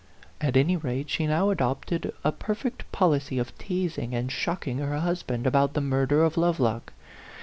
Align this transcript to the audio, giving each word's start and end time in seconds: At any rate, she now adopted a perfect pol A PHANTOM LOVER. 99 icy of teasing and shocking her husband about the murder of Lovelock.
At 0.41 0.57
any 0.57 0.75
rate, 0.75 1.11
she 1.11 1.27
now 1.27 1.51
adopted 1.51 2.11
a 2.23 2.31
perfect 2.31 2.91
pol 2.91 3.13
A 3.13 3.19
PHANTOM 3.19 3.37
LOVER. 3.37 3.37
99 3.37 3.39
icy 3.39 3.39
of 3.39 3.57
teasing 3.91 4.15
and 4.15 4.31
shocking 4.31 4.77
her 4.79 4.97
husband 4.99 5.45
about 5.45 5.75
the 5.75 5.79
murder 5.81 6.23
of 6.23 6.37
Lovelock. 6.37 6.91